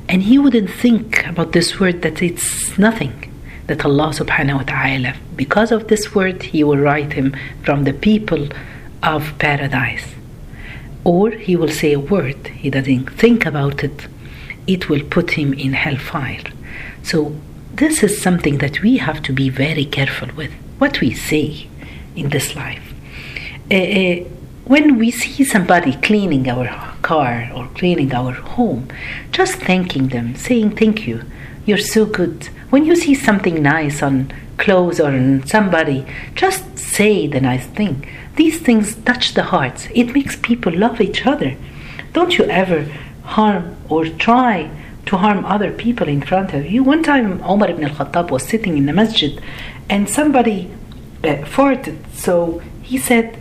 And 0.07 0.23
he 0.23 0.37
wouldn't 0.37 0.69
think 0.69 1.25
about 1.27 1.51
this 1.51 1.79
word 1.79 2.01
that 2.01 2.21
it's 2.21 2.77
nothing. 2.77 3.27
That 3.67 3.85
Allah 3.85 4.09
subhanahu 4.09 4.55
wa 4.57 4.63
ta'ala, 4.63 5.13
because 5.35 5.71
of 5.71 5.87
this 5.87 6.13
word, 6.13 6.43
He 6.43 6.61
will 6.63 6.77
write 6.77 7.13
him 7.13 7.33
from 7.63 7.85
the 7.85 7.93
people 7.93 8.49
of 9.01 9.37
paradise. 9.37 10.13
Or 11.03 11.31
He 11.31 11.55
will 11.55 11.70
say 11.70 11.93
a 11.93 12.00
word, 12.00 12.48
He 12.48 12.70
doesn't 12.70 13.10
think 13.12 13.46
about 13.46 13.84
it, 13.84 14.08
it 14.67 14.89
will 14.89 15.03
put 15.03 15.31
him 15.31 15.53
in 15.53 15.74
hellfire. 15.74 16.43
So 17.03 17.36
this 17.74 18.03
is 18.03 18.22
something 18.22 18.60
that 18.60 18.81
we 18.81 18.98
have 18.98 19.22
to 19.24 19.34
be 19.34 19.50
very 19.50 19.86
careful 19.86 20.29
with 20.36 20.51
what 20.77 21.01
we 21.01 21.13
say 21.13 21.67
in 22.15 22.29
this 22.29 22.55
life. 22.55 22.93
Uh, 23.70 23.75
uh, 23.75 24.15
when 24.65 24.98
we 24.98 25.12
see 25.12 25.43
somebody 25.43 25.93
cleaning 25.98 26.48
our 26.48 26.67
car 27.01 27.50
or 27.55 27.67
cleaning 27.75 28.13
our 28.13 28.34
home, 28.34 28.88
just 29.31 29.55
thanking 29.55 30.10
them, 30.10 30.36
saying 30.36 30.75
thank 30.75 31.08
you, 31.08 31.24
you're 31.65 31.77
so 31.77 32.05
good. 32.05 32.46
When 32.70 32.86
you 32.86 32.96
see 32.96 33.15
something 33.15 33.62
nice 33.62 34.01
on 34.03 34.31
clothes 34.63 34.99
or 34.99 35.11
on 35.11 35.45
somebody, 35.45 36.05
just 36.35 36.77
say 36.77 37.27
the 37.27 37.41
nice 37.41 37.67
thing. 37.79 37.95
These 38.35 38.59
things 38.61 38.95
touch 39.09 39.33
the 39.33 39.43
hearts. 39.43 39.87
It 39.93 40.13
makes 40.13 40.35
people 40.35 40.73
love 40.85 41.01
each 41.01 41.25
other. 41.25 41.51
Don't 42.13 42.37
you 42.37 42.45
ever 42.45 42.79
harm 43.23 43.75
or 43.89 44.05
try 44.27 44.69
to 45.07 45.17
harm 45.17 45.45
other 45.45 45.71
people 45.71 46.07
in 46.07 46.21
front 46.21 46.53
of 46.53 46.65
you. 46.65 46.83
One 46.83 47.03
time, 47.03 47.41
Omar 47.43 47.69
ibn 47.71 47.83
al-Khattab 47.83 48.29
was 48.29 48.43
sitting 48.43 48.77
in 48.77 48.85
the 48.85 48.93
masjid 48.93 49.41
and 49.89 50.09
somebody 50.09 50.71
uh, 51.23 51.43
farted. 51.55 51.97
So 52.13 52.61
he 52.81 52.97
said, 52.97 53.37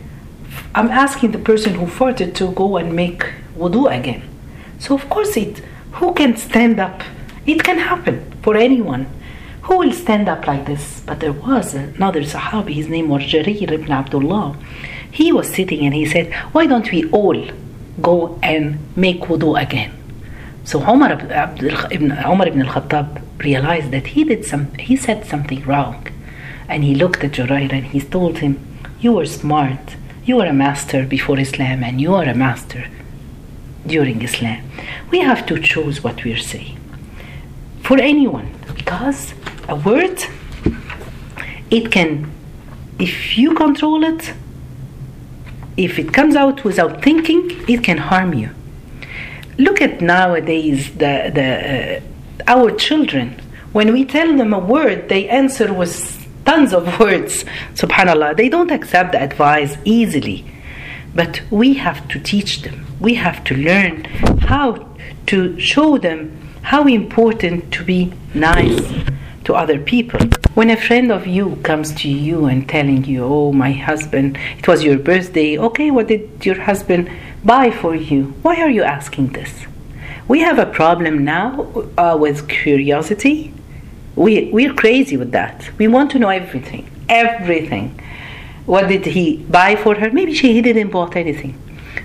I'm 0.74 0.88
asking 0.88 1.32
the 1.32 1.38
person 1.38 1.74
who 1.74 1.86
farted 1.86 2.34
to 2.36 2.52
go 2.52 2.76
and 2.76 2.94
make 2.94 3.22
wudu 3.56 3.82
again. 3.96 4.22
So 4.78 4.94
of 4.94 5.08
course 5.10 5.36
it, 5.36 5.58
who 5.92 6.14
can 6.14 6.36
stand 6.36 6.80
up? 6.80 7.02
It 7.46 7.62
can 7.62 7.78
happen 7.78 8.16
for 8.42 8.56
anyone. 8.56 9.06
Who 9.62 9.78
will 9.78 9.92
stand 9.92 10.28
up 10.28 10.46
like 10.46 10.66
this? 10.66 11.02
But 11.06 11.20
there 11.20 11.32
was 11.32 11.74
another 11.74 12.22
Sahabi, 12.22 12.74
his 12.74 12.88
name 12.88 13.08
was 13.08 13.22
Jarir 13.22 13.70
ibn 13.70 13.92
Abdullah. 13.92 14.56
He 15.10 15.32
was 15.32 15.52
sitting 15.52 15.84
and 15.84 15.94
he 15.94 16.06
said, 16.06 16.32
Why 16.52 16.66
don't 16.66 16.90
we 16.90 17.10
all 17.10 17.48
go 18.00 18.38
and 18.42 18.78
make 18.96 19.20
wudu 19.22 19.60
again? 19.60 19.92
So 20.64 20.80
Umar 20.80 21.12
ibn, 21.12 22.12
Umar 22.12 22.48
ibn 22.48 22.62
al-Khattab 22.62 23.22
realized 23.38 23.90
that 23.90 24.08
he 24.08 24.24
did 24.24 24.44
some, 24.44 24.72
he 24.74 24.96
said 24.96 25.26
something 25.26 25.62
wrong. 25.64 26.06
And 26.68 26.84
he 26.84 26.94
looked 26.94 27.24
at 27.24 27.32
Jurair 27.32 27.72
and 27.72 27.86
he 27.86 28.00
told 28.00 28.38
him, 28.38 28.60
You 29.00 29.18
are 29.18 29.26
smart. 29.26 29.96
You 30.24 30.40
are 30.40 30.46
a 30.46 30.52
master 30.52 31.04
before 31.04 31.38
Islam 31.38 31.82
and 31.82 32.00
you 32.00 32.14
are 32.14 32.24
a 32.24 32.34
master 32.34 32.86
during 33.86 34.22
Islam. 34.22 34.62
We 35.10 35.20
have 35.20 35.46
to 35.46 35.58
choose 35.60 36.04
what 36.04 36.24
we're 36.24 36.36
saying. 36.36 36.79
For 37.90 37.98
anyone, 37.98 38.54
because 38.76 39.34
a 39.66 39.74
word, 39.74 40.22
it 41.72 41.90
can, 41.90 42.30
if 43.00 43.36
you 43.36 43.52
control 43.52 44.04
it, 44.04 44.32
if 45.76 45.98
it 45.98 46.14
comes 46.14 46.36
out 46.36 46.62
without 46.62 47.02
thinking, 47.02 47.50
it 47.68 47.82
can 47.82 47.98
harm 47.98 48.32
you. 48.32 48.50
Look 49.58 49.80
at 49.82 50.00
nowadays 50.00 50.92
the 50.92 51.32
the 51.34 51.48
uh, 51.96 52.00
our 52.46 52.70
children. 52.76 53.34
When 53.72 53.92
we 53.92 54.04
tell 54.04 54.36
them 54.36 54.54
a 54.54 54.60
word 54.60 55.08
they 55.08 55.28
answer 55.28 55.74
with 55.74 55.92
tons 56.44 56.72
of 56.72 57.00
words. 57.00 57.44
Subhanallah. 57.74 58.36
They 58.36 58.48
don't 58.48 58.70
accept 58.70 59.10
the 59.10 59.20
advice 59.20 59.76
easily. 59.84 60.44
But 61.12 61.42
we 61.50 61.74
have 61.74 62.06
to 62.10 62.20
teach 62.20 62.62
them. 62.62 62.86
We 63.00 63.14
have 63.14 63.42
to 63.48 63.56
learn 63.56 64.04
how 64.52 64.86
to 65.26 65.58
show 65.58 65.98
them 65.98 66.49
how 66.62 66.86
important 66.86 67.72
to 67.72 67.84
be 67.84 68.12
nice 68.34 68.80
to 69.44 69.54
other 69.54 69.78
people 69.78 70.20
when 70.54 70.70
a 70.70 70.76
friend 70.76 71.10
of 71.10 71.26
you 71.26 71.56
comes 71.62 71.92
to 71.94 72.08
you 72.08 72.46
and 72.46 72.68
telling 72.68 73.04
you 73.04 73.24
oh 73.24 73.52
my 73.52 73.72
husband 73.72 74.38
it 74.58 74.68
was 74.68 74.84
your 74.84 74.98
birthday 74.98 75.58
okay 75.58 75.90
what 75.90 76.08
did 76.08 76.44
your 76.44 76.60
husband 76.60 77.10
buy 77.44 77.70
for 77.70 77.94
you. 77.94 78.34
Why 78.42 78.60
are 78.60 78.70
you 78.70 78.82
asking 78.82 79.28
this? 79.28 79.66
We 80.28 80.40
have 80.40 80.58
a 80.58 80.66
problem 80.66 81.24
now 81.24 81.88
uh, 81.96 82.16
with 82.18 82.48
curiosity. 82.48 83.52
We, 84.14 84.50
we're 84.52 84.74
crazy 84.74 85.16
with 85.16 85.32
that. 85.32 85.70
We 85.78 85.88
want 85.88 86.10
to 86.12 86.18
know 86.18 86.28
everything. 86.28 86.90
Everything. 87.08 88.00
What 88.66 88.88
did 88.88 89.06
he 89.06 89.38
buy 89.38 89.76
for 89.76 89.94
her? 89.96 90.10
Maybe 90.10 90.34
she, 90.34 90.52
he 90.52 90.62
didn't 90.62 90.90
bought 90.90 91.16
anything. 91.16 91.60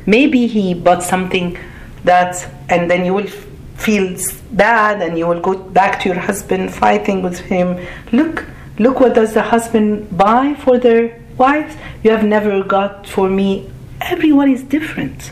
Maybe 0.06 0.48
he 0.48 0.74
bought 0.74 1.04
something 1.04 1.58
that, 2.04 2.48
and 2.70 2.90
then 2.90 3.06
you 3.06 3.14
will 3.14 3.30
feel 3.76 4.18
bad 4.52 5.02
and 5.02 5.18
you 5.18 5.28
will 5.28 5.42
go 5.42 5.58
back 5.58 6.02
to 6.02 6.10
your 6.10 6.20
husband 6.20 6.74
fighting 6.74 7.22
with 7.22 7.40
him. 7.40 7.86
Look, 8.12 8.46
look 8.80 9.00
what 9.00 9.14
does 9.16 9.34
the 9.34 9.42
husband 9.42 10.18
buy 10.18 10.56
for 10.56 10.78
their 10.78 11.22
wives? 11.38 11.76
You 12.04 12.12
have 12.12 12.24
never 12.24 12.64
got 12.64 13.08
for 13.08 13.30
me 13.30 13.70
everyone 14.02 14.52
is 14.52 14.64
different. 14.64 15.32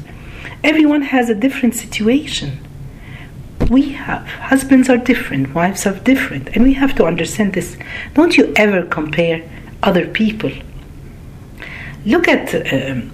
Everyone 0.64 1.02
has 1.02 1.30
a 1.30 1.36
different 1.36 1.76
situation. 1.76 2.60
We 3.70 3.90
have 3.94 4.26
husbands 4.28 4.90
are 4.90 4.98
different, 4.98 5.54
wives 5.54 5.86
are 5.86 5.98
different, 6.00 6.50
and 6.50 6.64
we 6.64 6.74
have 6.74 6.96
to 6.96 7.06
understand 7.06 7.54
this. 7.54 7.78
Don't 8.14 8.36
you 8.38 8.54
ever 8.56 8.84
compare 8.84 9.48
other 9.82 10.08
people. 10.08 10.52
Look 12.06 12.28
at 12.28 12.54
um, 12.74 13.12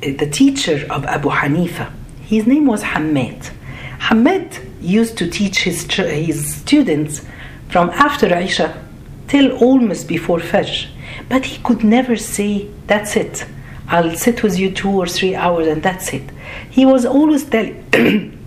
the 0.00 0.28
teacher 0.30 0.86
of 0.90 1.04
Abu 1.06 1.30
Hanifa. 1.30 1.90
His 2.22 2.46
name 2.46 2.66
was 2.66 2.82
Hamad. 2.82 3.50
Hamad 3.98 4.64
used 4.80 5.18
to 5.18 5.28
teach 5.28 5.64
his, 5.64 5.84
his 5.94 6.56
students 6.56 7.22
from 7.68 7.90
after 7.90 8.26
Isha 8.36 8.84
till 9.28 9.52
almost 9.58 10.08
before 10.08 10.38
Fajr. 10.38 10.88
But 11.28 11.44
he 11.44 11.62
could 11.62 11.84
never 11.84 12.16
say, 12.16 12.68
That's 12.86 13.16
it. 13.16 13.44
I'll 13.88 14.16
sit 14.16 14.42
with 14.42 14.58
you 14.58 14.70
two 14.70 14.90
or 14.90 15.06
three 15.06 15.34
hours 15.34 15.66
and 15.66 15.82
that's 15.82 16.12
it. 16.12 16.22
He 16.70 16.84
was 16.84 17.06
always 17.06 17.44
telling 17.44 17.84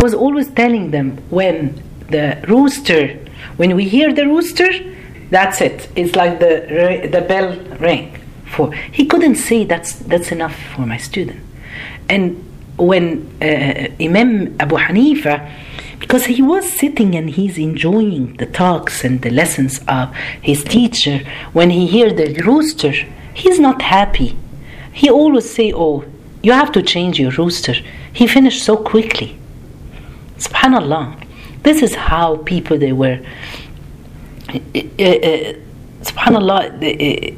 was 0.00 0.14
always 0.14 0.48
telling 0.50 0.90
them 0.90 1.18
when 1.30 1.82
the 2.10 2.42
rooster 2.48 3.08
when 3.56 3.74
we 3.76 3.88
hear 3.88 4.12
the 4.12 4.26
rooster 4.26 4.70
that's 5.30 5.60
it 5.60 5.88
it's 5.96 6.14
like 6.16 6.38
the 6.38 7.08
the 7.12 7.20
bell 7.22 7.56
ring 7.80 8.16
for 8.46 8.72
he 8.72 9.04
couldn't 9.04 9.34
say 9.34 9.64
that's 9.64 9.94
that's 10.10 10.30
enough 10.32 10.56
for 10.74 10.86
my 10.86 10.96
student 10.96 11.40
and 12.08 12.44
when 12.78 13.26
uh, 13.42 13.88
imam 14.00 14.56
abu 14.60 14.76
hanifa 14.76 15.50
because 15.98 16.26
he 16.26 16.40
was 16.40 16.64
sitting 16.70 17.14
and 17.14 17.30
he's 17.30 17.58
enjoying 17.58 18.34
the 18.36 18.46
talks 18.46 19.04
and 19.04 19.22
the 19.22 19.30
lessons 19.30 19.80
of 19.88 20.14
his 20.40 20.62
teacher 20.64 21.20
when 21.52 21.70
he 21.70 21.86
hear 21.86 22.12
the 22.12 22.32
rooster 22.42 22.92
he's 23.34 23.60
not 23.60 23.82
happy. 23.82 24.36
He 24.92 25.10
always 25.10 25.48
say 25.48 25.72
oh 25.72 26.04
you 26.42 26.52
have 26.52 26.70
to 26.72 26.82
change 26.82 27.18
your 27.18 27.32
rooster. 27.32 27.74
He 28.12 28.26
finished 28.28 28.64
so 28.64 28.76
quickly. 28.76 29.36
Subhanallah. 30.38 31.24
This 31.64 31.82
is 31.82 31.96
how 31.96 32.36
people 32.36 32.78
they 32.78 32.92
were 32.92 33.20
uh, 34.48 34.52
uh, 34.54 35.52
subhanallah 36.00 36.80
the, 36.80 36.90
uh, 37.32 37.34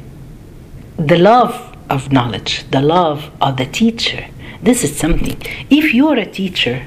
the 0.97 1.17
love 1.17 1.75
of 1.89 2.11
knowledge 2.11 2.63
the 2.71 2.81
love 2.81 3.29
of 3.41 3.57
the 3.57 3.65
teacher 3.65 4.25
this 4.63 4.83
is 4.83 4.95
something. 4.95 5.37
If 5.69 5.93
you're 5.93 6.17
a 6.17 6.25
teacher 6.25 6.85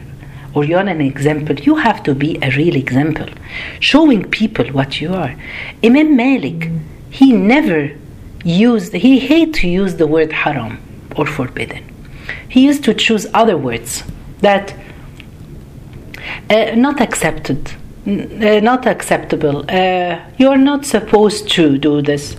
or 0.54 0.64
you're 0.64 0.80
an 0.80 1.00
example 1.00 1.56
you 1.58 1.76
have 1.76 2.02
to 2.04 2.14
be 2.14 2.38
a 2.40 2.50
real 2.50 2.76
example 2.76 3.28
showing 3.80 4.22
people 4.30 4.66
what 4.68 5.00
you 5.00 5.12
are. 5.12 5.34
Imam 5.82 6.16
malik 6.16 6.70
he 7.10 7.32
never 7.32 7.90
used 8.44 8.92
he 8.92 9.18
hate 9.18 9.52
to 9.54 9.68
use 9.68 9.96
the 9.96 10.06
word 10.06 10.32
haram 10.32 10.78
or 11.16 11.26
forbidden. 11.26 11.82
He 12.48 12.64
used 12.64 12.84
to 12.84 12.94
choose 12.94 13.26
other 13.34 13.56
words 13.56 14.04
that 14.40 14.74
uh, 16.50 16.72
not 16.76 17.00
accepted 17.00 17.72
uh, 18.06 18.60
not 18.60 18.86
acceptable. 18.86 19.64
Uh, 19.68 20.20
you're 20.36 20.58
not 20.58 20.84
supposed 20.84 21.50
to 21.50 21.78
do 21.78 22.02
this. 22.02 22.36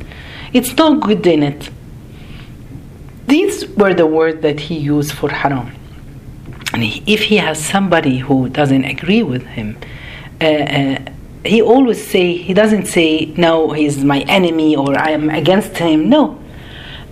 It's 0.54 0.77
not 0.77 1.01
good 1.01 1.25
in 1.25 1.42
it 1.42 1.70
these 3.27 3.67
were 3.70 3.94
the 3.94 4.05
words 4.05 4.41
that 4.41 4.60
he 4.60 4.77
used 4.77 5.12
for 5.13 5.29
haram. 5.29 5.74
And 6.74 6.84
if 6.84 7.24
he 7.24 7.38
has 7.38 7.63
somebody 7.63 8.17
who 8.20 8.50
doesn't 8.50 8.84
agree 8.86 9.24
with 9.24 9.46
him 9.46 9.77
uh, 10.41 10.46
uh, 10.46 11.00
he 11.46 11.62
always 11.62 12.05
say 12.05 12.36
he 12.36 12.53
doesn't 12.53 12.88
say 12.88 13.25
no 13.38 13.72
he's 13.72 14.03
my 14.03 14.22
enemy 14.22 14.75
or 14.75 14.98
i 15.00 15.12
am 15.12 15.29
against 15.29 15.77
him. 15.77 16.10
No. 16.10 16.41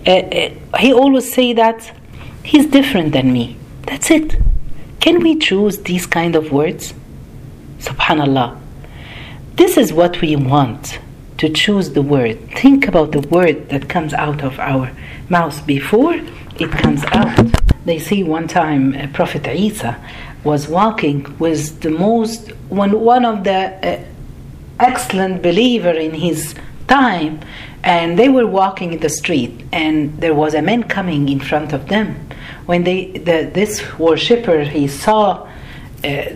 Uh, 0.06 0.10
uh, 0.10 0.50
he 0.78 0.92
always 0.92 1.32
say 1.32 1.54
that 1.54 1.90
he's 2.42 2.66
different 2.66 3.12
than 3.12 3.32
me. 3.32 3.56
That's 3.82 4.10
it. 4.10 4.36
Can 5.00 5.20
we 5.20 5.38
choose 5.38 5.78
these 5.78 6.06
kind 6.06 6.36
of 6.36 6.52
words? 6.52 6.92
Subhanallah. 7.78 8.60
This 9.54 9.78
is 9.78 9.92
what 9.92 10.20
we 10.20 10.36
want 10.36 10.98
to 11.44 11.52
choose 11.52 11.90
the 11.90 12.00
word. 12.00 12.36
Think 12.52 12.88
about 12.88 13.12
the 13.12 13.20
word 13.20 13.68
that 13.68 13.86
comes 13.86 14.14
out 14.14 14.42
of 14.42 14.58
our 14.58 14.90
mouth 15.28 15.66
before 15.66 16.14
it 16.14 16.70
comes 16.70 17.04
out. 17.20 17.46
They 17.84 17.98
see 17.98 18.24
one 18.24 18.48
time 18.48 18.94
uh, 18.94 19.08
prophet 19.12 19.46
isa 19.46 19.92
was 20.42 20.68
walking 20.68 21.18
with 21.38 21.82
the 21.82 21.90
most 21.90 22.40
one 22.84 22.92
one 22.98 23.24
of 23.26 23.44
the 23.44 23.60
uh, 23.60 24.02
excellent 24.80 25.42
believer 25.42 25.94
in 26.06 26.14
his 26.14 26.54
time 26.88 27.40
and 27.82 28.18
they 28.18 28.30
were 28.30 28.46
walking 28.46 28.94
in 28.94 29.00
the 29.00 29.14
street 29.20 29.54
and 29.70 29.96
there 30.22 30.36
was 30.42 30.54
a 30.54 30.62
man 30.62 30.82
coming 30.84 31.28
in 31.28 31.40
front 31.40 31.74
of 31.74 31.88
them. 31.88 32.08
When 32.64 32.84
they 32.84 33.00
the, 33.28 33.38
this 33.58 33.72
worshipper 33.98 34.60
he 34.76 34.88
saw 34.88 35.24
uh, 35.30 35.48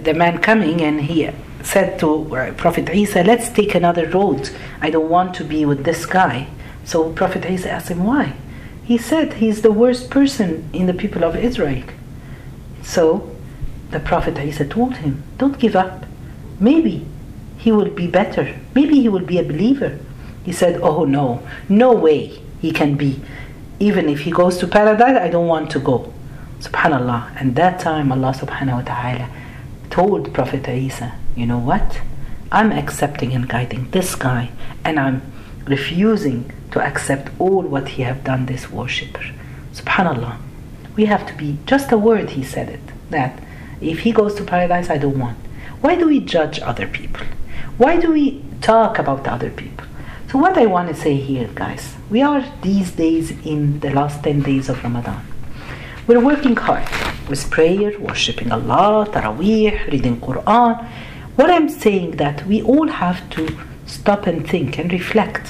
the 0.07 0.15
man 0.23 0.37
coming 0.50 0.83
and 0.83 1.00
he 1.00 1.31
said 1.62 1.99
to 1.99 2.37
uh, 2.37 2.53
prophet 2.55 2.88
isa 2.91 3.23
let's 3.23 3.49
take 3.49 3.75
another 3.75 4.09
road. 4.09 4.50
I 4.81 4.91
don't 4.91 5.09
want 5.09 5.35
to 5.35 5.45
be 5.45 5.65
with 5.65 5.85
this 5.85 6.07
guy. 6.07 6.49
So 6.85 7.12
prophet 7.12 7.45
isa 7.45 7.71
asked 7.71 7.88
him 7.88 8.05
why? 8.05 8.35
He 8.85 8.97
said 8.97 9.35
he's 9.35 9.62
the 9.62 9.73
worst 9.73 10.11
person 10.11 10.69
in 10.73 10.87
the 10.87 10.95
people 10.95 11.25
of 11.25 11.37
israel. 11.37 11.85
So 12.83 13.35
the 13.91 14.00
prophet 14.00 14.38
isa 14.38 14.65
told 14.65 14.99
him 14.99 15.23
don't 15.37 15.59
give 15.59 15.77
up. 15.77 16.07
Maybe 16.61 17.07
he 17.57 17.73
will 17.73 17.91
be 17.91 18.07
better. 18.07 18.59
Maybe 18.75 19.00
he 19.00 19.09
will 19.09 19.27
be 19.27 19.38
a 19.38 19.45
believer. 19.45 19.99
He 20.45 20.53
said 20.53 20.81
oh 20.81 21.05
no. 21.05 21.43
No 21.69 21.93
way 21.93 22.41
he 22.61 22.71
can 22.71 22.97
be. 22.97 23.21
Even 23.81 24.09
if 24.09 24.21
he 24.21 24.31
goes 24.31 24.59
to 24.59 24.66
paradise 24.66 25.16
i 25.16 25.29
don't 25.29 25.49
want 25.49 25.71
to 25.73 25.81
go. 25.81 26.12
Subhanallah. 26.61 27.33
And 27.40 27.57
that 27.57 27.81
time 27.81 28.12
allah 28.12 28.33
subhanahu 28.33 28.79
wa 28.79 28.83
ta'ala 28.83 29.29
told 29.90 30.33
prophet 30.33 30.68
isa 30.68 31.17
you 31.38 31.46
know 31.46 31.59
what? 31.59 32.01
I'm 32.51 32.72
accepting 32.72 33.33
and 33.33 33.48
guiding 33.48 33.90
this 33.90 34.14
guy 34.14 34.51
and 34.85 34.98
i'm 34.98 35.20
refusing 35.66 36.51
to 36.70 36.81
accept 36.81 37.31
all 37.38 37.62
what 37.62 37.88
he 37.88 38.03
have 38.03 38.24
done 38.24 38.46
this 38.46 38.70
worshipper 38.70 39.24
subhanallah. 39.74 40.38
We 40.96 41.05
have 41.05 41.27
to 41.27 41.35
be 41.35 41.59
just 41.66 41.92
a 41.92 41.98
word 41.98 42.31
he 42.31 42.42
said 42.42 42.68
it 42.70 42.81
that 43.11 43.38
if 43.81 44.01
he 44.01 44.12
goes 44.12 44.35
to 44.37 44.44
paradise 44.44 44.90
i 44.90 44.98
don't 44.98 45.18
want. 45.18 45.38
Why 45.81 45.94
do 45.94 46.09
we 46.09 46.20
judge 46.20 46.59
other 46.61 46.88
people? 46.88 47.27
Why 47.77 48.01
do 48.01 48.11
we 48.12 48.42
talk 48.61 48.98
about 48.98 49.29
other 49.29 49.51
people? 49.51 49.87
So 50.31 50.38
what 50.38 50.59
i 50.59 50.66
want 50.66 50.88
to 50.88 50.94
say 50.94 51.14
here 51.14 51.48
guys 51.55 51.94
we 52.11 52.22
are 52.22 52.44
these 52.62 52.90
days 52.92 53.31
in 53.44 53.81
the 53.81 53.90
last 53.90 54.24
10 54.24 54.42
days 54.42 54.68
of 54.68 54.83
ramadan. 54.83 55.24
We're 56.07 56.24
working 56.24 56.57
hard 56.57 56.88
with 57.29 57.51
prayer 57.51 57.92
worshiping 58.01 58.51
allah 58.51 59.07
taraweeh 59.12 59.92
reading 59.92 60.16
quran 60.20 60.74
what 61.38 61.51
i'm 61.51 61.68
saying 61.68 62.11
that 62.16 62.44
we 62.48 62.61
all 62.62 62.88
have 62.88 63.18
to 63.31 63.46
stop 63.88 64.27
and 64.27 64.48
think 64.48 64.79
and 64.79 64.92
reflect. 64.92 65.48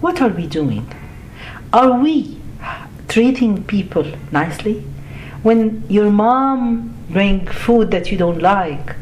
What 0.00 0.20
are 0.20 0.28
we 0.28 0.46
doing? 0.46 0.86
Are 1.72 1.98
we 1.98 2.40
treating 3.08 3.64
people 3.64 4.04
nicely? 4.32 4.84
When 5.42 5.84
your 5.88 6.10
mom 6.10 6.94
bring 7.10 7.46
food 7.46 7.90
that 7.90 8.10
you 8.10 8.16
don't 8.16 8.40
like 8.40 8.96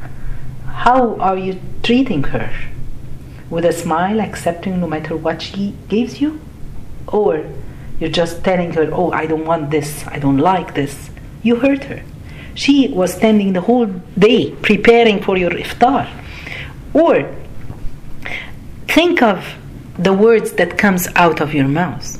how 0.67 1.17
are 1.17 1.37
you 1.37 1.61
treating 1.83 2.25
her? 2.25 2.51
With 3.51 3.65
a 3.65 3.73
smile 3.73 4.21
accepting 4.21 4.81
no 4.81 4.87
matter 4.87 5.15
what 5.17 5.43
she 5.43 5.75
gives 5.89 6.21
you? 6.21 6.41
Or 7.07 7.45
you're 8.01 8.11
just 8.11 8.43
telling 8.43 8.73
her 8.73 8.89
oh 8.91 9.13
i 9.13 9.27
don't 9.27 9.45
want 9.45 9.71
this. 9.71 10.05
I 10.07 10.19
don't 10.19 10.39
like 10.39 10.75
this. 10.75 11.11
You 11.43 11.57
hurt 11.57 11.85
her. 11.85 12.03
She 12.55 12.89
was 12.89 13.13
standing 13.13 13.53
the 13.53 13.61
whole 13.61 13.87
day 14.19 14.51
preparing 14.63 15.23
for 15.23 15.37
your 15.37 15.51
iftar 15.51 16.09
or 16.95 17.35
think 18.89 19.23
of 19.23 19.55
the 19.99 20.13
words 20.13 20.53
that 20.53 20.79
comes 20.79 21.09
out 21.17 21.41
of 21.41 21.55
your 21.55 21.69
mouth. 21.69 22.19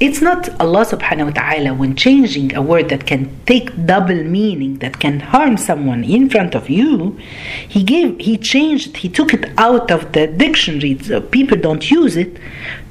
It's 0.00 0.20
not 0.22 0.48
Allah 0.60 0.86
subhanahu 0.86 1.26
wa 1.26 1.42
ta'ala 1.42 1.74
when 1.74 1.96
changing 1.96 2.54
a 2.54 2.62
word 2.62 2.88
that 2.90 3.04
can 3.04 3.36
take 3.46 3.84
double 3.84 4.22
meaning 4.22 4.78
that 4.78 5.00
can 5.00 5.18
harm 5.18 5.56
someone 5.56 6.04
in 6.04 6.30
front 6.30 6.54
of 6.54 6.70
you 6.70 7.18
he 7.68 7.82
gave 7.82 8.16
he 8.20 8.38
changed 8.38 8.98
he 8.98 9.08
took 9.08 9.34
it 9.34 9.50
out 9.58 9.90
of 9.90 10.12
the 10.12 10.28
dictionary. 10.28 10.96
So 11.02 11.20
people 11.20 11.58
don't 11.58 11.90
use 11.90 12.16
it 12.16 12.38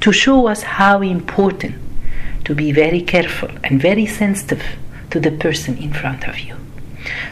to 0.02 0.12
show 0.12 0.48
us 0.48 0.64
how 0.64 1.02
important 1.02 1.76
to 2.44 2.54
be 2.54 2.74
very 2.74 3.02
careful 3.02 3.52
and 3.64 3.82
very 3.82 4.06
sensitive 4.06 4.64
to 5.12 5.22
the 5.22 5.32
person 5.32 5.78
in 5.78 5.94
front 5.94 6.28
of 6.28 6.40
you. 6.40 6.58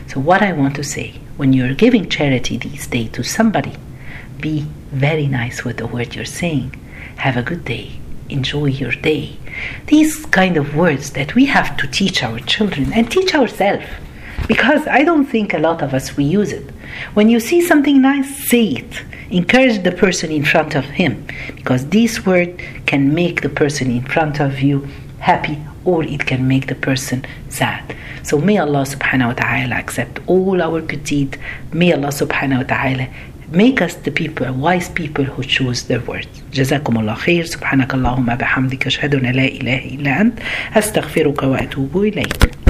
So 0.07 0.21
what 0.21 0.41
i 0.41 0.53
want 0.53 0.75
to 0.75 0.83
say 0.85 1.19
when 1.37 1.53
you're 1.53 1.73
giving 1.73 2.09
charity 2.09 2.57
these 2.57 2.87
days 2.87 3.11
to 3.11 3.23
somebody 3.23 3.73
be 4.39 4.65
very 4.91 5.27
nice 5.27 5.63
with 5.63 5.77
the 5.77 5.87
word 5.87 6.15
you're 6.15 6.25
saying. 6.25 6.73
Have 7.17 7.37
a 7.37 7.43
good 7.43 7.65
day. 7.65 7.99
Enjoy 8.29 8.65
your 8.65 8.91
day. 8.91 9.37
These 9.87 10.25
kind 10.27 10.57
of 10.57 10.75
words 10.75 11.11
that 11.11 11.35
we 11.35 11.45
have 11.45 11.77
to 11.77 11.87
teach 11.87 12.23
our 12.23 12.39
children 12.39 12.93
and 12.93 13.09
teach 13.09 13.33
ourselves 13.33 13.85
because 14.47 14.85
i 14.87 15.01
don't 15.03 15.25
think 15.25 15.53
a 15.53 15.57
lot 15.57 15.81
of 15.81 15.93
us 15.93 16.15
we 16.17 16.23
use 16.23 16.51
it. 16.51 16.69
When 17.13 17.29
you 17.29 17.39
see 17.39 17.61
something 17.61 18.01
nice 18.01 18.49
say 18.49 18.65
it. 18.81 19.03
Encourage 19.29 19.83
the 19.83 19.91
person 19.91 20.31
in 20.31 20.45
front 20.45 20.75
of 20.75 20.85
him 20.85 21.25
because 21.55 21.87
this 21.87 22.25
word 22.25 22.61
can 22.85 23.13
make 23.13 23.41
the 23.41 23.49
person 23.49 23.89
in 23.89 24.03
front 24.03 24.39
of 24.39 24.61
you 24.61 24.87
happy 25.19 25.59
or 25.84 26.02
it 26.04 26.26
can 26.26 26.46
make 26.48 26.66
the 26.66 26.74
person 26.74 27.24
sad 27.48 27.96
so 28.22 28.38
may 28.38 28.58
allah 28.58 28.84
subhanahu 28.94 29.28
wa 29.28 29.36
ta'ala 29.42 29.74
accept 29.76 30.20
all 30.26 30.60
our 30.62 30.80
good 30.80 31.04
deeds 31.04 31.36
may 31.72 31.92
allah 31.92 32.12
subhanahu 32.22 32.58
wa 32.62 32.68
ta'ala 32.74 33.06
make 33.52 33.80
us 33.82 33.94
the 34.06 34.10
people 34.10 34.46
wise 34.52 34.88
people 34.88 35.24
who 35.24 35.42
choose 35.42 35.82
their 35.84 36.00
words 36.00 36.28
جزاكم 36.54 36.98
الله 36.98 37.14
خير 37.14 37.44
سبحانك 37.44 37.94
اللهم 37.94 38.34
بحمدك 38.34 38.86
أشهد 38.86 39.14
أن 39.14 39.26
لا 39.32 39.44
إله 39.44 39.78
إلا 39.94 40.20
أنت 40.20 40.38
أستغفرك 40.76 41.42
وأتوب 41.42 41.96
إليك 41.96 42.50